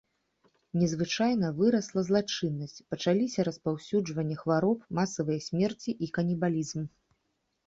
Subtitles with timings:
[0.83, 6.81] Незвычайна вырасла злачыннасць, пачаліся распаўсюджванне хвароб, масавыя смерці і канібалізм.